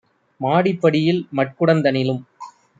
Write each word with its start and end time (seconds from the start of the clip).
மாடிப் 0.41 0.79
படியில் 0.81 1.21
மட்குடந் 1.31 1.83
தனிலும் 1.83 2.21